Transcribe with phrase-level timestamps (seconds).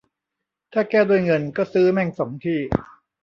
[0.73, 2.59] ถ้าแก้ด้วยเงินก็ซื้อแม่มสองที่